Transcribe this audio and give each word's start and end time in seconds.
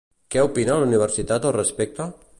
Què 0.35 0.39
opina 0.47 0.79
la 0.83 0.87
universitat 0.89 1.47
al 1.51 1.57
respecte? 1.61 2.13